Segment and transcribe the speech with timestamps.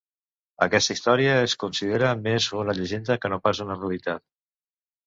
[0.65, 4.29] Aquesta història es considera més una llegenda que no pas una realitat.